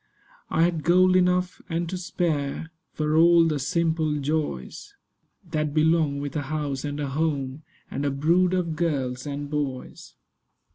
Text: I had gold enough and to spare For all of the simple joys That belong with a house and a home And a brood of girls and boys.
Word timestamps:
I 0.49 0.63
had 0.63 0.81
gold 0.83 1.15
enough 1.15 1.61
and 1.69 1.87
to 1.89 1.95
spare 1.95 2.71
For 2.91 3.15
all 3.15 3.43
of 3.43 3.49
the 3.49 3.59
simple 3.59 4.17
joys 4.17 4.95
That 5.51 5.75
belong 5.75 6.19
with 6.19 6.35
a 6.35 6.41
house 6.49 6.83
and 6.83 6.99
a 6.99 7.09
home 7.09 7.61
And 7.91 8.03
a 8.03 8.09
brood 8.09 8.55
of 8.55 8.75
girls 8.75 9.27
and 9.27 9.47
boys. 9.47 10.15